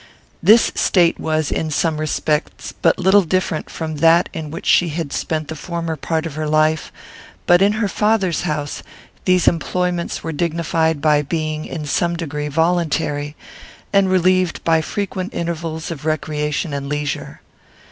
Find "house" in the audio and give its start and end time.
8.41-8.81